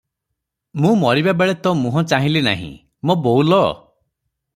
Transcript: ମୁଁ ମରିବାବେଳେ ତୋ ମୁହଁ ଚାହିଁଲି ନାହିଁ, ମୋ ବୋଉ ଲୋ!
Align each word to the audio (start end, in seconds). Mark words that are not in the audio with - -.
ମୁଁ 0.85 0.93
ମରିବାବେଳେ 1.01 1.55
ତୋ 1.67 1.73
ମୁହଁ 1.81 2.03
ଚାହିଁଲି 2.13 2.41
ନାହିଁ, 2.47 2.71
ମୋ 3.11 3.17
ବୋଉ 3.27 3.45
ଲୋ! 3.51 3.61